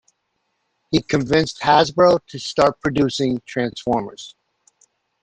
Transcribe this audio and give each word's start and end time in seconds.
He 0.89 1.03
convinced 1.03 1.59
Hasbro 1.61 2.25
to 2.25 2.39
start 2.39 2.81
producing 2.81 3.39
Transformers. 3.45 4.33